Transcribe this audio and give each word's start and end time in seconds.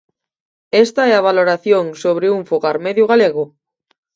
Esta 0.85 1.01
é 1.11 1.13
a 1.15 1.25
valoración 1.29 1.85
sobre 2.03 2.25
un 2.37 2.41
fogar 2.49 2.77
medio 2.85 3.05
galego. 3.11 3.43